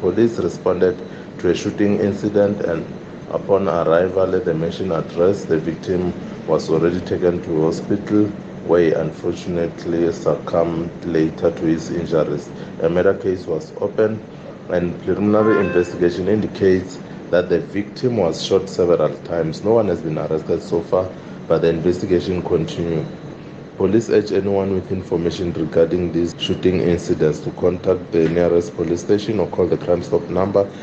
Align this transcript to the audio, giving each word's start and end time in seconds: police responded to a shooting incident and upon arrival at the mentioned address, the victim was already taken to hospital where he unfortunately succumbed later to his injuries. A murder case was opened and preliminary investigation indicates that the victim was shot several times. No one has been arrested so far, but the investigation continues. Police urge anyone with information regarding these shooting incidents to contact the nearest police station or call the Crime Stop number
police 0.00 0.38
responded 0.38 0.96
to 1.38 1.50
a 1.50 1.54
shooting 1.54 2.00
incident 2.00 2.60
and 2.62 2.84
upon 3.30 3.68
arrival 3.68 4.34
at 4.34 4.44
the 4.44 4.54
mentioned 4.54 4.92
address, 4.92 5.44
the 5.44 5.58
victim 5.58 6.12
was 6.46 6.68
already 6.70 7.00
taken 7.00 7.40
to 7.42 7.62
hospital 7.62 8.26
where 8.66 8.82
he 8.82 8.92
unfortunately 8.92 10.12
succumbed 10.12 10.90
later 11.06 11.50
to 11.50 11.64
his 11.64 11.90
injuries. 11.90 12.48
A 12.82 12.88
murder 12.88 13.14
case 13.14 13.46
was 13.46 13.72
opened 13.80 14.20
and 14.68 15.00
preliminary 15.02 15.58
investigation 15.66 16.28
indicates 16.28 16.98
that 17.30 17.48
the 17.48 17.60
victim 17.60 18.16
was 18.16 18.42
shot 18.44 18.68
several 18.68 19.14
times. 19.18 19.62
No 19.64 19.74
one 19.74 19.88
has 19.88 20.02
been 20.02 20.18
arrested 20.18 20.62
so 20.62 20.80
far, 20.82 21.08
but 21.48 21.62
the 21.62 21.68
investigation 21.68 22.42
continues. 22.42 23.06
Police 23.80 24.10
urge 24.10 24.32
anyone 24.32 24.74
with 24.74 24.92
information 24.92 25.54
regarding 25.54 26.12
these 26.12 26.34
shooting 26.38 26.80
incidents 26.82 27.40
to 27.40 27.50
contact 27.52 28.12
the 28.12 28.28
nearest 28.28 28.76
police 28.76 29.00
station 29.00 29.40
or 29.40 29.46
call 29.46 29.66
the 29.68 29.78
Crime 29.78 30.02
Stop 30.02 30.28
number 30.28 30.68